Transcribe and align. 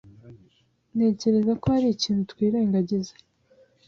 Ntekereza 0.95 1.51
ko 1.61 1.65
hari 1.75 1.87
ikintu 1.91 2.21
twirengagiza. 2.31 3.13